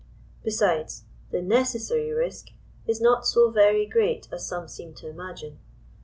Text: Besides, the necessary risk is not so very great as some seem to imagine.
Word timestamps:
Besides, 0.43 1.03
the 1.29 1.43
necessary 1.43 2.09
risk 2.11 2.47
is 2.87 2.99
not 2.99 3.27
so 3.27 3.51
very 3.51 3.85
great 3.85 4.27
as 4.31 4.47
some 4.47 4.67
seem 4.67 4.95
to 4.95 5.07
imagine. 5.07 5.59